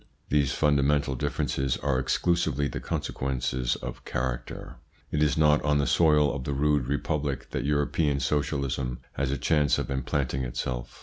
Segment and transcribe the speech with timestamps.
[0.29, 4.77] These fundamental differences are exclusively the consequences of character.
[5.11, 9.37] It is not on the soil of the rude Republic that European Socialism has a
[9.37, 10.99] chance of implanting itself.